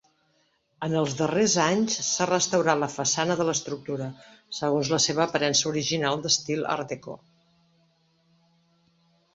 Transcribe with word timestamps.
En 0.85 0.93
el 1.01 1.11
darrers 1.17 1.57
anys, 1.63 1.97
s'ha 2.07 2.27
restaurant 2.29 2.81
la 2.85 2.89
façana 2.93 3.35
de 3.41 3.47
l'estructura, 3.51 4.09
segons 4.61 4.91
la 4.95 5.01
seva 5.07 5.25
aparença 5.27 5.69
original 5.75 6.21
d'estil 6.27 6.67
art-déco. 6.79 7.19